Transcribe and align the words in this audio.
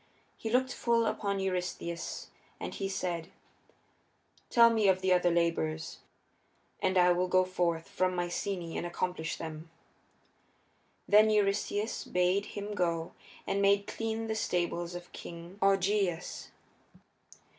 He 0.35 0.49
looked 0.49 0.73
full 0.73 1.05
upon 1.05 1.39
Eurystheus 1.39 2.31
and 2.59 2.73
he 2.73 2.89
said, 2.89 3.29
"Tell 4.49 4.71
me 4.71 4.87
of 4.87 5.01
the 5.01 5.13
other 5.13 5.29
labors, 5.29 5.99
and 6.81 6.97
I 6.97 7.11
will 7.11 7.27
go 7.27 7.45
forth 7.45 7.87
from 7.87 8.13
Mycenæ 8.15 8.77
and 8.77 8.85
accomplish 8.87 9.35
them." 9.35 9.69
Then 11.07 11.29
Eurystheus 11.29 12.03
bade 12.03 12.45
him 12.57 12.73
go 12.73 13.11
and 13.45 13.61
make 13.61 13.85
clean 13.85 14.25
the 14.25 14.33
stables 14.33 14.95
of 14.95 15.11
King 15.11 15.59
Augeias. 15.61 16.47